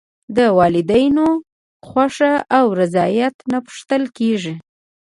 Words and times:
د 0.37 0.39
والدینو 0.59 1.27
خوښه 1.87 2.33
او 2.57 2.65
رضایت 2.81 3.35
نه 3.51 3.57
پوښتل 3.65 4.03
کېږي. 4.17 4.55